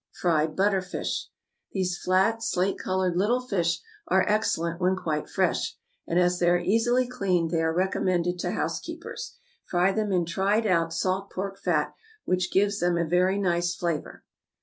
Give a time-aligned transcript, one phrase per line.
[0.13, 1.25] =Fried Butterfish.=
[1.73, 5.77] These flat, slate colored little fish are excellent when quite fresh;
[6.07, 9.37] and as they are easily cleaned, they are recommended to house keepers.
[9.69, 11.93] Fry them in tried out salt pork fat,
[12.25, 14.23] which gives them a very nice flavor.